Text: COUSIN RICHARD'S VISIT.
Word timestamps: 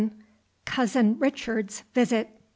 COUSIN 0.65 1.19
RICHARD'S 1.19 1.83
VISIT. 1.93 2.29